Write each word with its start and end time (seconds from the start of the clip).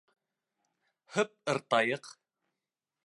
—Һып-ыртайыҡ... 1.17 2.13